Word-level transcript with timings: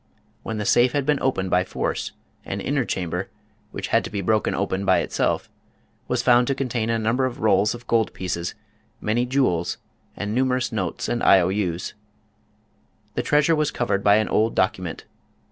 When 0.41 0.57
the 0.57 0.65
safe 0.65 0.93
had 0.93 1.05
been 1.05 1.21
opened 1.21 1.51
by 1.51 1.63
force, 1.63 2.13
an 2.43 2.59
inner 2.59 2.85
chamber, 2.85 3.29
which 3.69 3.89
had 3.89 4.03
to 4.05 4.09
be 4.09 4.21
broken 4.21 4.55
open 4.55 4.83
by 4.83 4.97
itself, 4.97 5.47
was 6.07 6.23
found 6.23 6.47
to 6.47 6.55
con 6.55 6.69
tain 6.69 6.89
a 6.89 6.97
number 6.97 7.25
of 7.27 7.39
rolls 7.41 7.75
of 7.75 7.85
gold 7.85 8.11
pieces, 8.15 8.55
many 8.99 9.27
jewels 9.27 9.77
and 10.17 10.33
numerous 10.33 10.71
notes 10.71 11.07
and 11.07 11.21
I. 11.21 11.39
O. 11.39 11.49
U.'s. 11.49 11.93
The 13.13 13.21
treasure 13.21 13.55
was 13.55 13.69
covered 13.69 14.03
by 14.03 14.15
an 14.15 14.27
old 14.27 14.55
document. 14.55 15.05